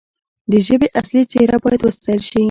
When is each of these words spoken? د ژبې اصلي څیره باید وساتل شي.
د 0.51 0.53
ژبې 0.67 0.87
اصلي 0.99 1.23
څیره 1.31 1.57
باید 1.63 1.81
وساتل 1.83 2.19
شي. 2.27 2.39